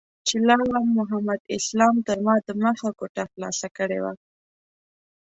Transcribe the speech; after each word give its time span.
چې 0.27 0.35
لاړم 0.47 0.87
محمد 0.97 1.41
اسلام 1.57 1.95
تر 2.07 2.17
ما 2.25 2.35
دمخه 2.47 2.89
کوټه 2.99 3.23
خلاصه 3.31 3.67
کړې 3.77 3.99
وه. 4.03 4.13